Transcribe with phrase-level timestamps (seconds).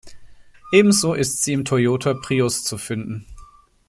[0.73, 3.27] Ebenso ist sie im Toyota Prius zu finden.